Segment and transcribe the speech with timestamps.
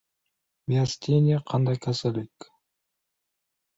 [0.71, 2.35] Miasteniya qanday kasallik?